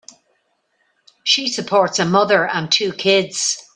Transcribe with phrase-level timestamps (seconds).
[1.25, 3.63] She supports a mother and two kids.